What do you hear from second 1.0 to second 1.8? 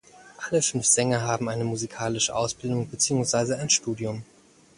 haben eine